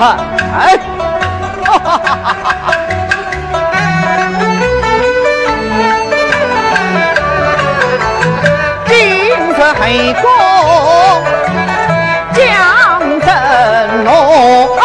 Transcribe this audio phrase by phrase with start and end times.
[0.00, 0.78] 哎，
[1.64, 2.74] 哈哈哈哈哈！
[8.86, 8.94] 今
[9.28, 10.24] 日黑公
[12.32, 12.38] 将
[13.20, 14.78] 阵龙。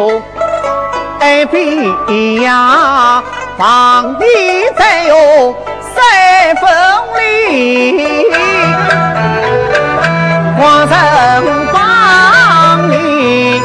[0.00, 0.22] 黑风，
[1.20, 3.22] 爱比呀，
[3.58, 4.24] 皇帝
[4.74, 5.54] 在哟
[5.94, 6.64] 三分
[7.18, 8.24] 里，
[10.58, 10.96] 皇上
[11.70, 13.60] 帮你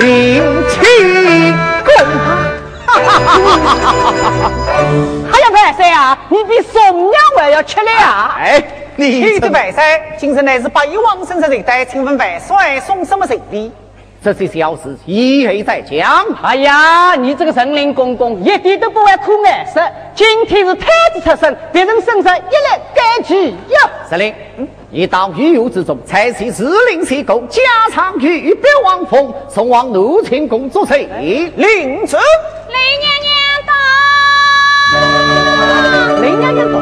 [0.00, 1.54] 运气
[1.84, 1.94] 公。
[2.84, 3.76] 哈哈哈哈哈
[4.42, 4.50] 哈！
[5.30, 6.18] 还要万岁啊！
[6.28, 8.36] 你比宋娘还要吃力啊！
[8.40, 8.60] 哎。
[8.96, 13.72] 启奏万岁，今日乃是八一王生日代，请问万岁送什么寿礼？
[14.22, 16.26] 这些小事以后再讲。
[16.42, 19.80] 哎呀，你这个神灵公公一点都不会苦眼色。
[20.14, 22.46] 今天是太子出生，别人身上一律
[22.94, 23.54] 该去哟。
[24.08, 24.34] 司令，
[24.90, 31.08] 你到御狱之中，才是司令谢公加长御别王风，送往怒清宫做贼。
[31.56, 32.16] 领旨。
[32.68, 33.30] 林娘娘
[33.66, 33.72] 到。
[36.22, 36.78] 林娘娘到。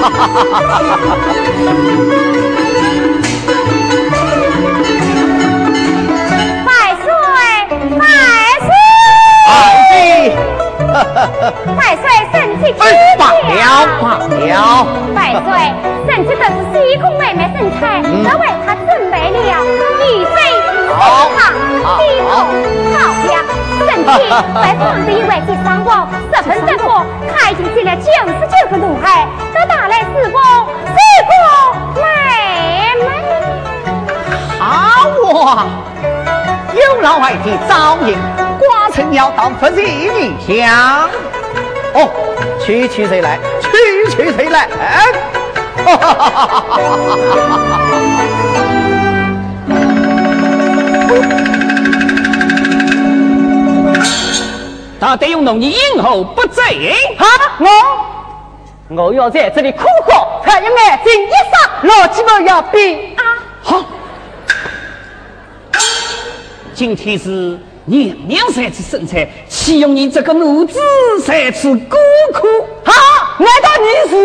[0.00, 0.16] 哈哈
[0.52, 2.67] 哈哈哈哈！
[10.88, 12.78] 百岁神气出
[13.18, 13.50] 罢了，
[14.00, 14.28] 罢了。
[15.14, 15.46] 百岁
[16.06, 16.42] 神气等
[16.72, 20.36] 西宫妹妹神采，都为他准备了一杯
[20.88, 20.96] 红
[21.36, 21.38] 茶，
[22.02, 22.26] 一壶
[22.94, 22.96] 好
[23.30, 23.34] 呀。
[23.78, 24.08] 神气
[24.54, 30.36] 在皇帝为第三王，十分正火，开进去了九十九个怒海，都打来四方
[30.86, 30.96] 四
[31.28, 31.32] 个
[32.00, 32.02] 妹
[33.04, 33.06] 妹。
[34.58, 34.64] 好
[35.44, 35.66] 啊，
[36.72, 38.37] 有劳爱弟早应。
[39.12, 41.08] 要到府里一下。
[41.94, 42.08] 哦，
[42.64, 43.38] 去去谁来？
[43.62, 44.68] 去去谁来？
[45.84, 47.16] 哈哈哈哈哈
[47.68, 47.78] 哈！
[55.00, 56.60] 他得用弄你以后不走。
[57.16, 57.26] 好，
[57.60, 57.68] 我
[59.04, 63.22] 我要在这里苦活，才有眼睛一双，老鸡毛要比啊！
[63.62, 63.84] 好，
[66.74, 67.58] 今天是。
[67.88, 70.78] 娘娘三次生产，岂用你这个奴子
[71.24, 71.96] 才吃孤
[72.34, 72.46] 苦？
[72.84, 72.92] 好，
[73.38, 74.16] 难道你是？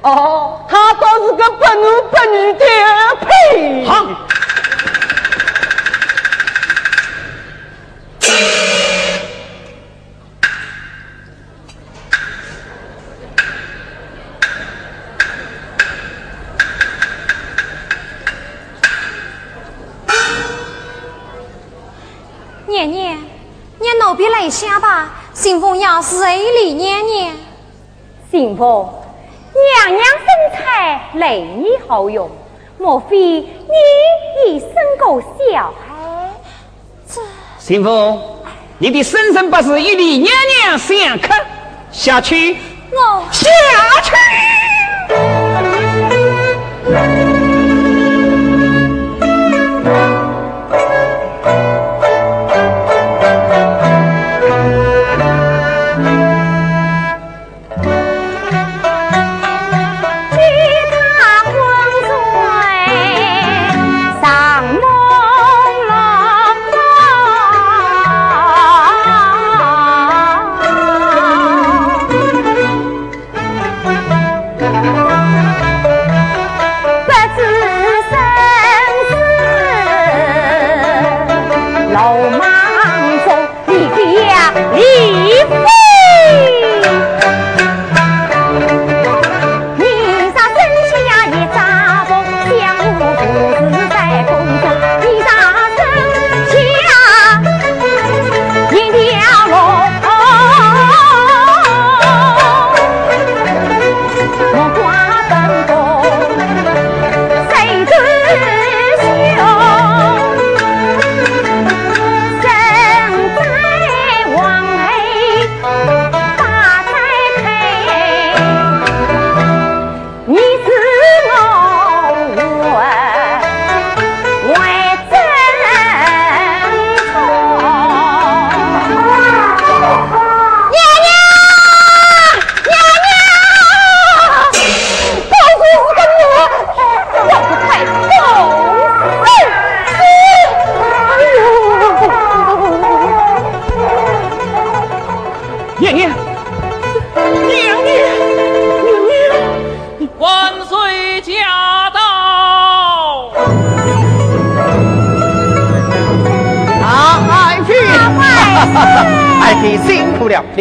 [0.00, 1.76] 哦，他倒是个不男
[2.10, 2.64] 不女的
[3.20, 3.84] 呸！
[3.84, 3.92] 好。
[24.62, 25.10] 奴婢来下吧。
[25.34, 27.34] 信奉要是爱李娘娘，
[28.30, 28.88] 信奉
[29.52, 32.30] 娘娘身材累你好用，
[32.78, 33.46] 莫非你
[34.46, 34.68] 已生
[35.00, 36.30] 过小孩？
[37.08, 37.20] 这
[37.58, 38.20] 信奉
[38.78, 40.32] 你的生辰八字与李娘
[40.64, 41.34] 娘相克，
[41.90, 42.56] 下去，
[42.92, 43.50] 我下
[44.02, 44.12] 去。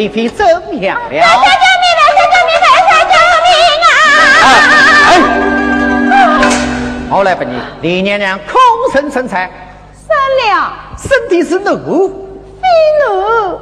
[0.02, 1.12] 丽妃怎样了？
[1.12, 1.22] 救命啊！
[2.18, 2.52] 救命！
[3.12, 3.14] 救
[3.46, 3.54] 命！
[4.42, 4.46] 哎
[5.06, 5.14] 哎！
[7.12, 8.50] 我来问你，李娘娘空
[8.92, 9.48] 生生产？
[9.94, 10.10] 生
[10.50, 10.74] 了。
[10.98, 12.28] 身体是奴？
[12.60, 12.68] 非
[13.06, 13.62] 奴。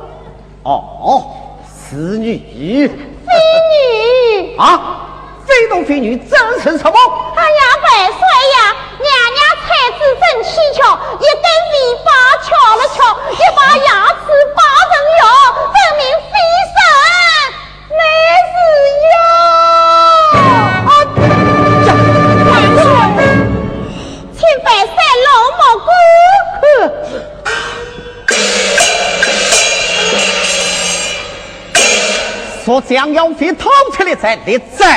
[0.63, 2.87] 哦，是女。
[2.87, 3.33] 非
[3.73, 4.55] 女。
[4.57, 4.63] 啊？
[5.45, 6.97] 非奴非女，这是什么？
[7.35, 8.21] 哎呀，万岁
[8.55, 8.57] 呀！
[8.97, 10.47] 娘娘才子真蹊
[10.77, 10.79] 跷，
[11.19, 11.75] 一对尾
[12.05, 12.07] 巴
[12.45, 12.47] 翘
[12.77, 12.97] 了翘，
[13.33, 14.07] 一把牙
[32.69, 34.87] 说将要飞逃出来再立正。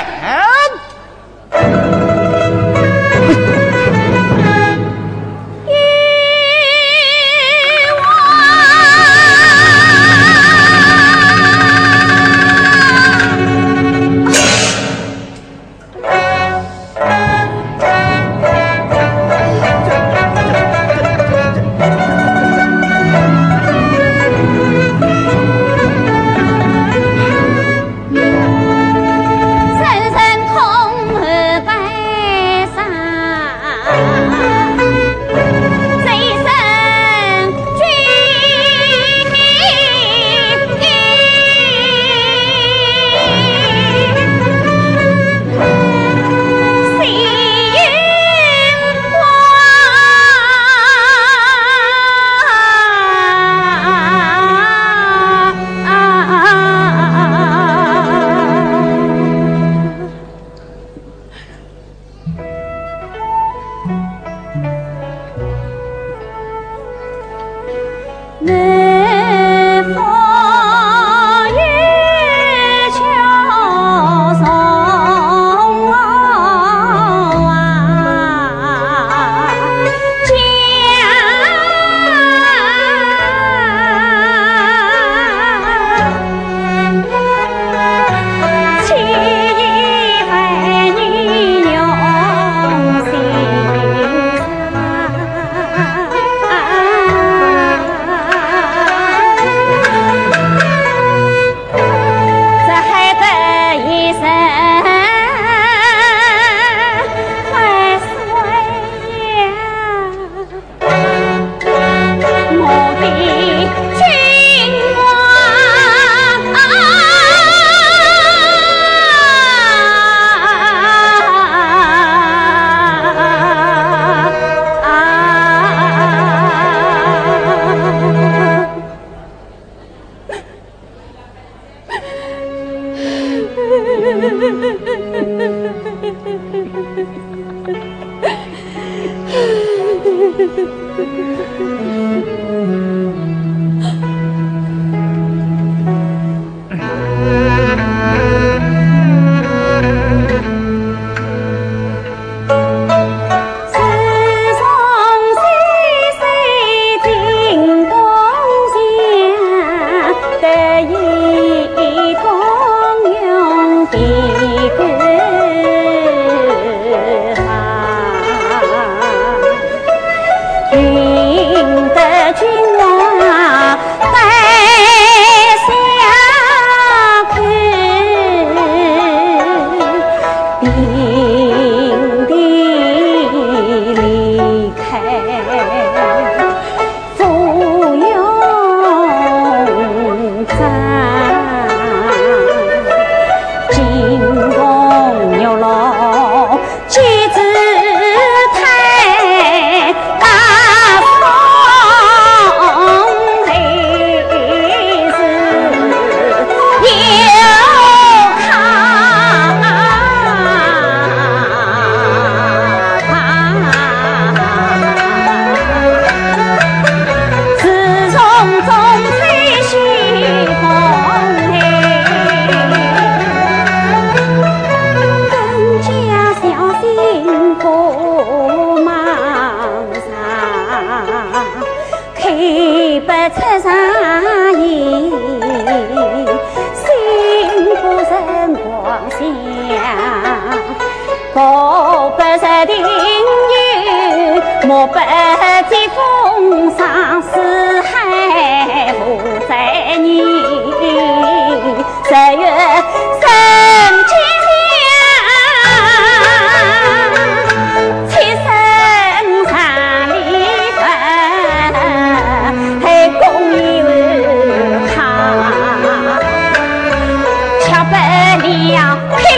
[268.52, 269.28] yeah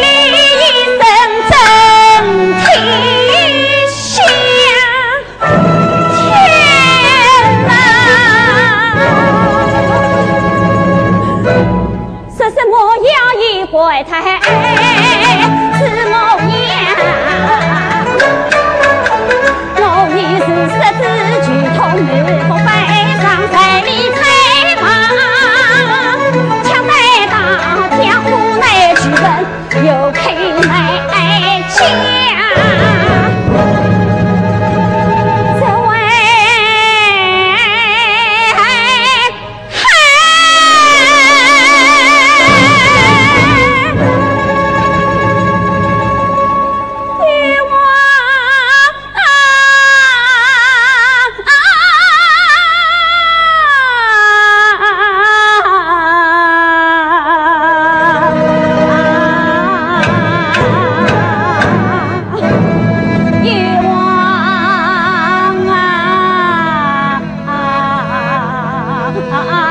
[69.34, 69.63] 啊啊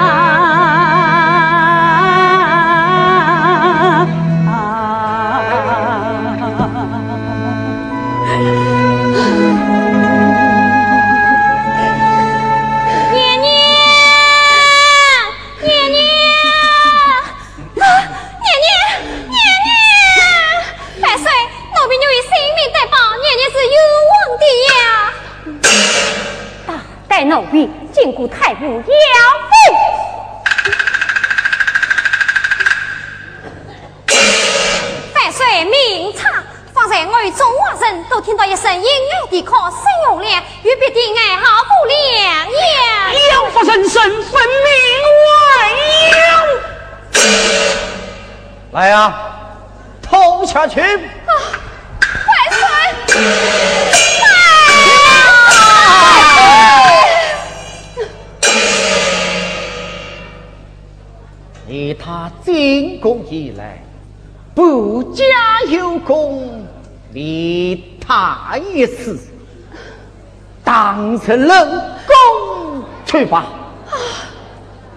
[68.84, 69.18] 一次，
[70.62, 71.66] 当成了
[72.06, 73.46] 功去吧。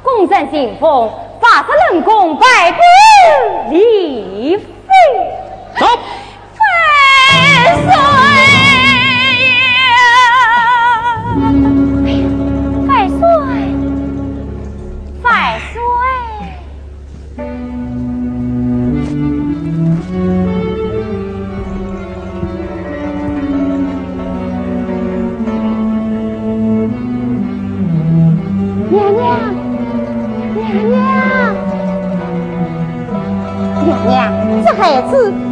[0.03, 1.09] 功臣信奉，
[1.41, 2.81] 法子冷宫百官
[3.71, 4.59] 飞，
[5.79, 5.87] 走，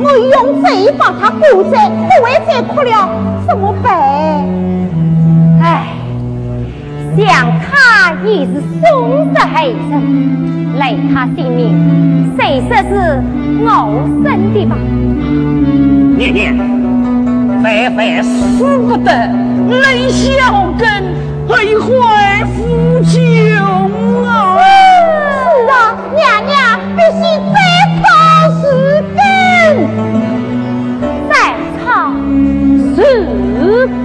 [0.01, 3.09] 我用嘴把他裹着，不会再哭了，
[3.47, 3.93] 怎么办？
[5.63, 5.87] 哎，
[7.17, 9.91] 想他也是松的黑色，
[10.79, 11.63] 累他心命，
[12.37, 13.23] 谁说是
[13.61, 13.67] 我
[14.23, 14.77] 生的吧？
[16.17, 16.57] 念念，
[17.63, 19.11] 白白死不得，
[19.71, 20.83] 泪笑根
[21.49, 23.89] 黑坏夫妻啊！
[24.59, 24.63] 是
[25.71, 25.75] 啊，
[26.15, 26.55] 娘娘
[26.97, 27.21] 必须
[27.53, 27.55] 在。
[32.95, 34.04] 子。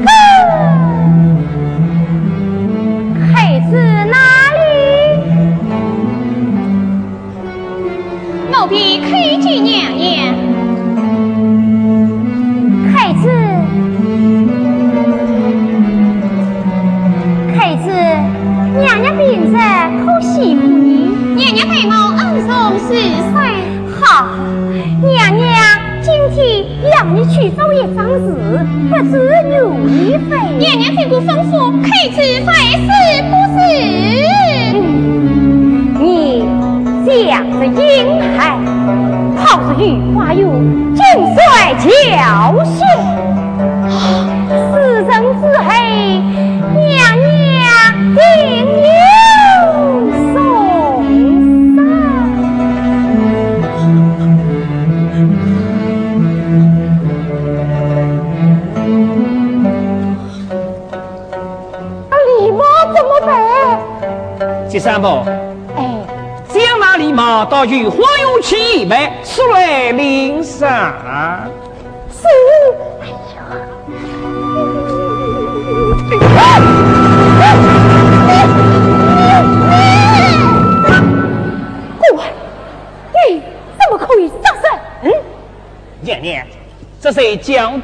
[87.11, 87.81] 这是将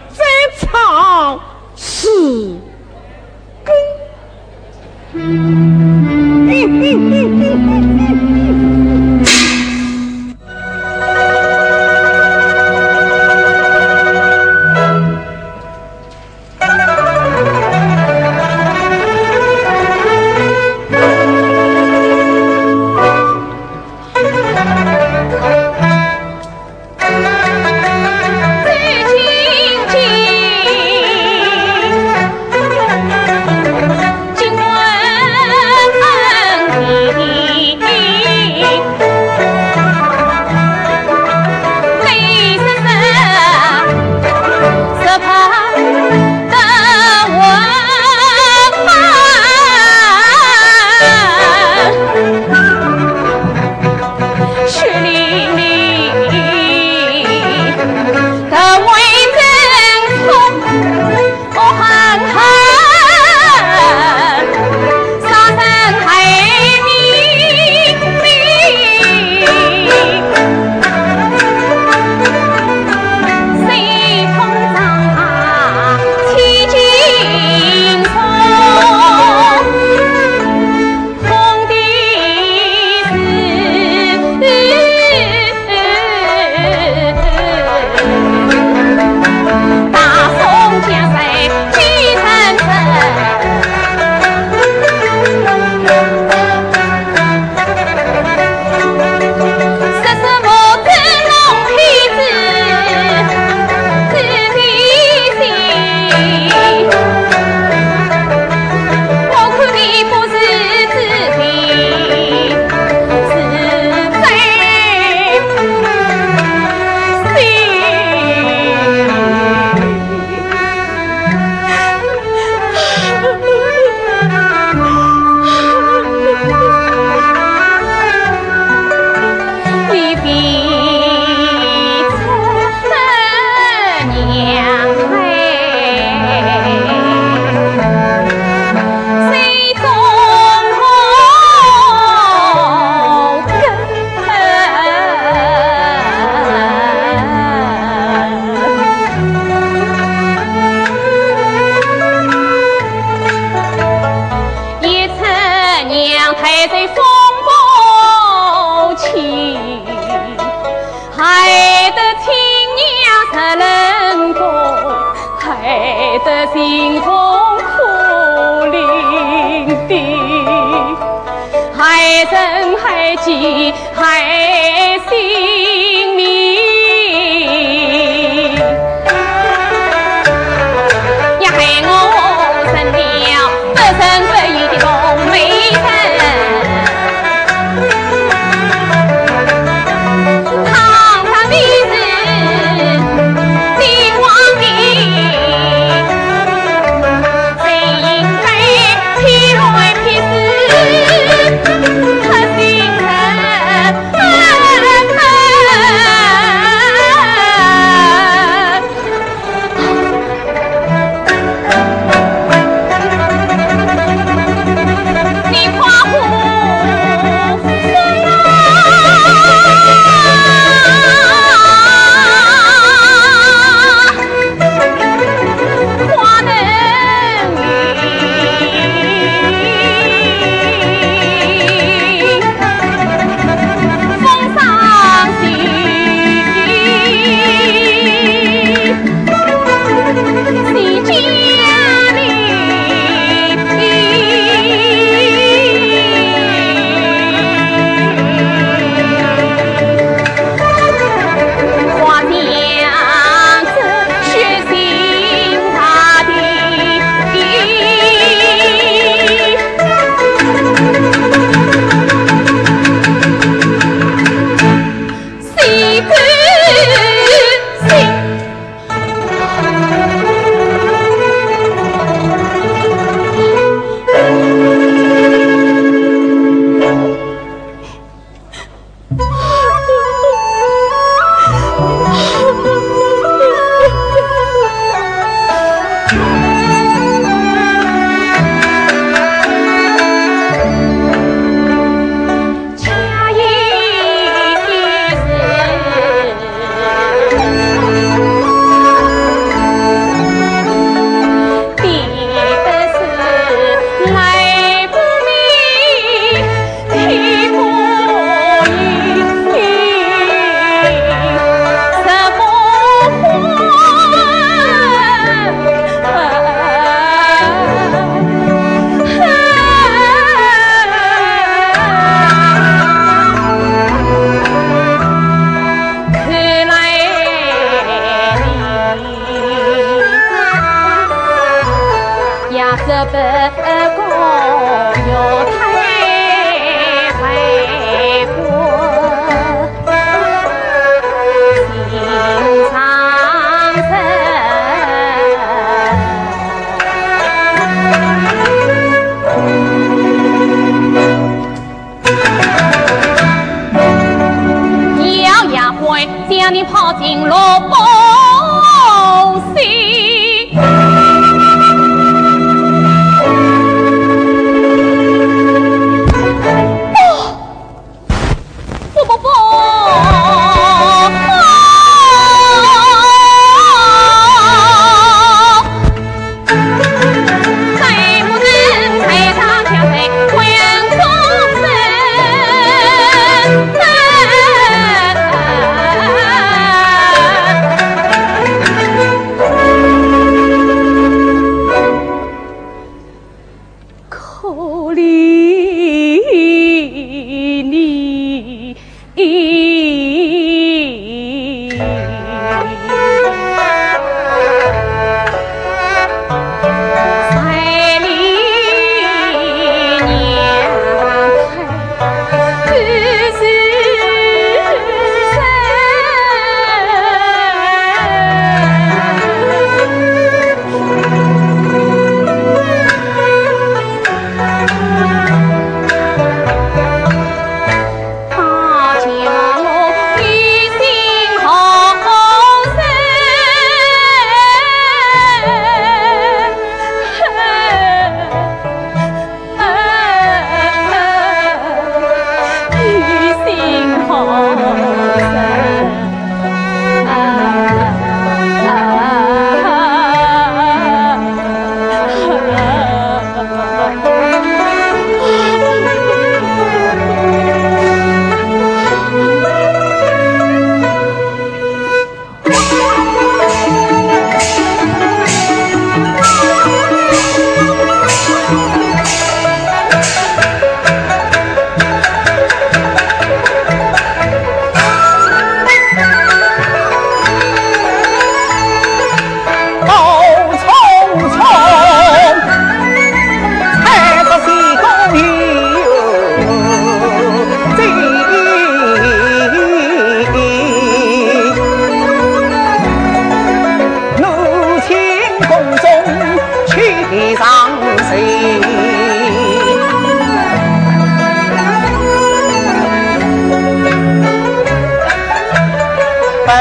[356.47, 358.04] and 进萝卜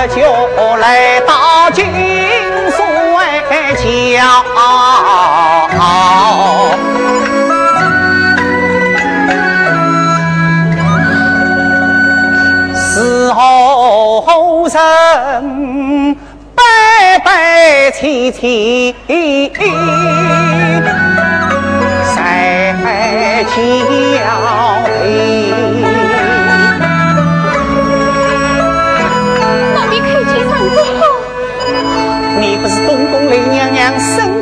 [0.09, 1.85] 就来到金
[2.71, 2.77] 水
[3.77, 3.83] 桥。
[12.77, 16.17] 死后人
[16.55, 16.63] 悲
[17.25, 18.95] 悲戚戚，
[22.15, 23.53] 谁交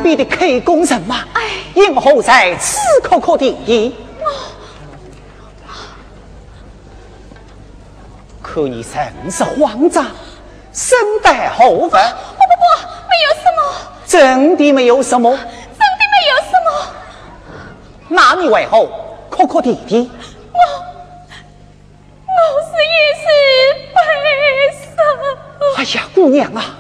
[0.03, 1.25] 娘身边的开工人吗？
[1.35, 1.43] 哎，
[1.75, 3.95] 因何在此刻刻第一？
[8.43, 10.05] 可你甚是慌张，
[10.73, 11.89] 身带后分。
[11.89, 12.65] 不不不，
[13.09, 13.63] 没有什么。
[14.07, 15.31] 真的没有什么。
[15.31, 15.47] 真的
[16.13, 16.69] 没有什么。
[18.09, 18.85] 那你为何
[19.31, 20.11] 哭哭啼啼？
[20.53, 20.59] 我，
[22.27, 23.25] 我是一时
[23.95, 23.99] 悲
[24.75, 24.91] 伤。
[25.77, 26.77] 哎呀，姑娘啊！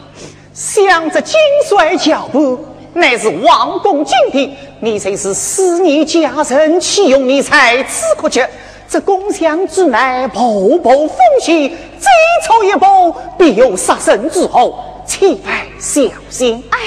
[0.52, 8.44] 想着金帅脚步，乃是王公金品，你虽是思念家人，岂用你在此哭泣？
[8.88, 12.10] 这宫墙之内，步步风险，再
[12.46, 16.62] 错一步，必有杀身之祸，千万小心！
[16.70, 16.78] 哎，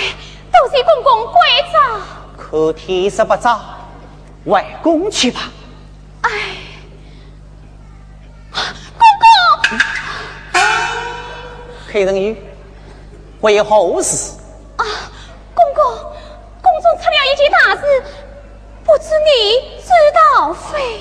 [0.52, 1.36] 多谢公公关
[1.74, 2.00] 照。
[2.38, 3.60] 可天色不早，
[4.46, 5.52] 外公去吧。
[6.22, 6.30] 哎，
[8.52, 8.62] 公
[9.72, 9.80] 公，
[11.92, 12.38] 黑人鱼。
[13.42, 14.34] 为何事？
[14.78, 14.86] 啊，
[15.56, 15.84] 公公，
[16.62, 17.82] 宫中出了一件大事，
[18.84, 21.00] 不知你知道非？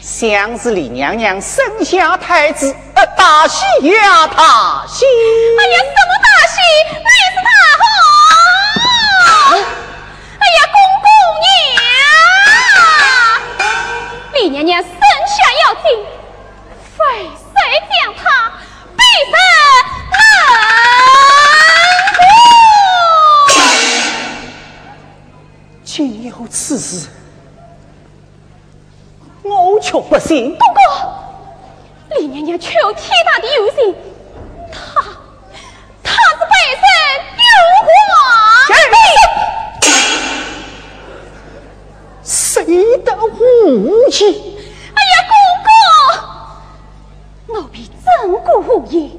[0.00, 5.04] 想是李娘娘生下太子，呃，大喜呀，大喜！
[5.04, 6.56] 哎呀，什么大喜？
[7.02, 7.50] 那是大
[9.24, 9.56] 好！
[9.56, 11.06] 哎呀，公公
[11.42, 11.50] 娘，
[14.34, 15.84] 李娘娘生下要紧，
[16.96, 17.58] 非谁
[17.90, 18.22] 将她
[18.96, 19.34] 逼成
[25.96, 27.08] 竟有此事，
[29.42, 30.54] 我却不信。
[30.58, 30.82] 公公，
[32.18, 33.94] 李娘娘却有天大的忧心，
[34.70, 34.78] 她，
[36.02, 36.84] 她是背身
[37.38, 37.48] 有
[37.86, 37.88] 花，
[42.22, 44.18] 谁的武器？
[44.92, 45.34] 哎呀，公
[47.46, 48.04] 公，我比真
[48.44, 49.10] 古无言，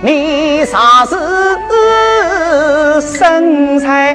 [0.00, 1.16] 你啥时
[3.00, 4.14] 生财？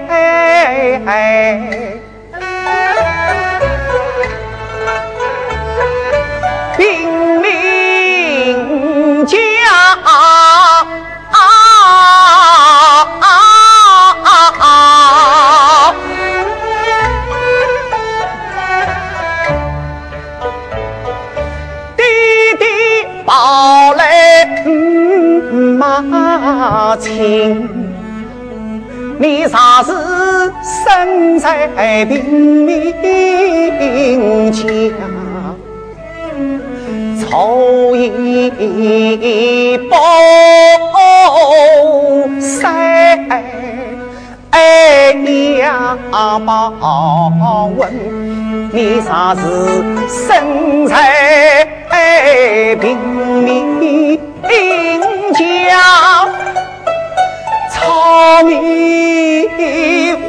[26.02, 27.70] 马亲。
[29.20, 29.92] 你啥时
[30.86, 31.68] 生在
[32.06, 32.24] 平
[32.66, 32.92] 民
[34.52, 34.64] 家？
[37.22, 39.98] 粗衣包
[42.40, 42.52] 衫，
[45.58, 47.82] 呀包文。
[48.72, 49.42] 你啥时
[50.08, 51.66] 生在
[52.76, 52.98] 平
[53.44, 54.20] 民
[55.74, 56.30] 家？
[57.72, 59.48] 草米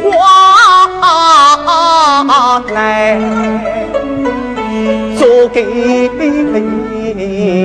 [0.02, 0.06] 花
[2.72, 3.18] 来
[5.18, 5.60] 做给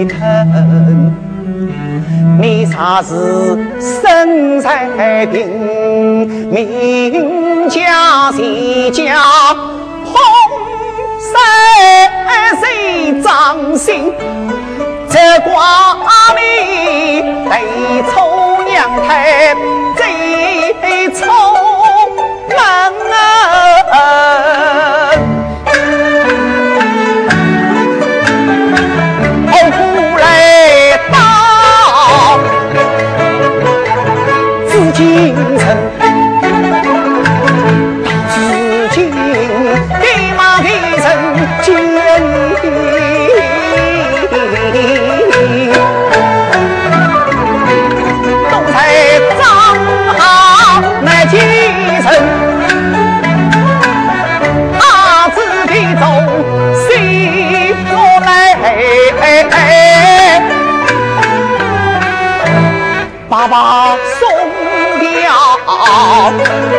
[0.10, 0.12] 疼，
[2.42, 3.16] 你啥时
[3.80, 4.90] 生在
[5.28, 8.30] 平民家？
[8.34, 9.24] 谁家
[10.04, 10.14] 红
[11.32, 11.34] 衫
[12.60, 14.14] 谁掌心？
[15.12, 16.36] 这寡妇
[17.50, 19.56] 被丑娘胎
[19.98, 23.10] 最出门
[23.92, 24.49] 啊！
[63.50, 64.30] 把松
[65.00, 66.79] 掉。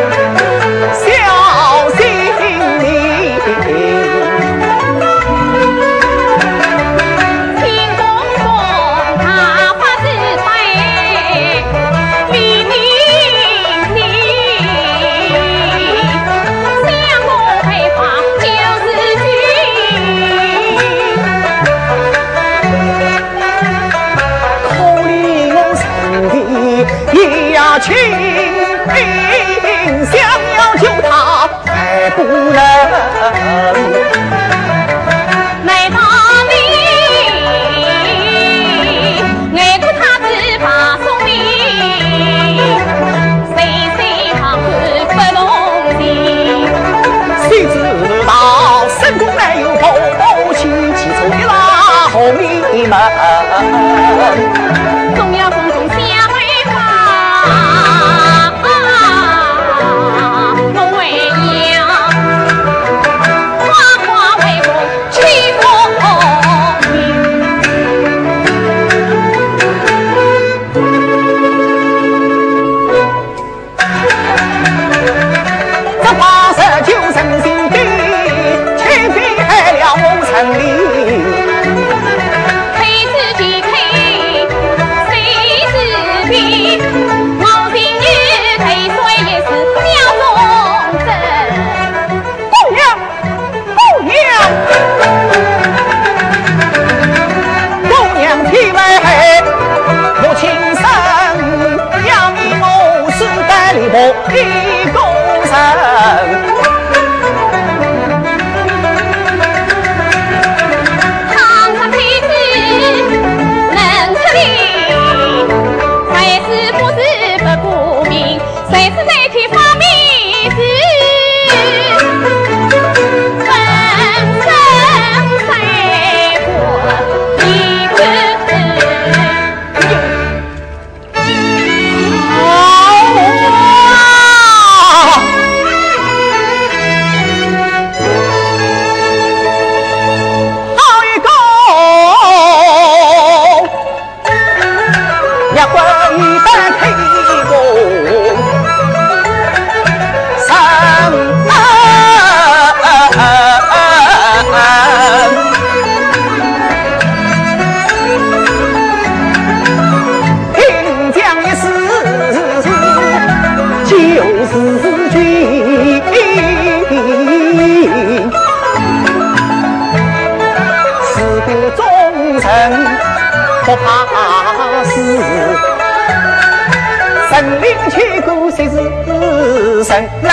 [179.91, 180.30] 是